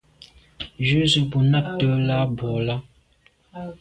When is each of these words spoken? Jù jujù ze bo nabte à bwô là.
Jù 0.85 0.95
jujù 1.01 1.07
ze 1.11 1.21
bo 1.29 1.37
nabte 1.51 1.85
à 2.13 2.17
bwô 2.35 2.51
là. 2.67 2.75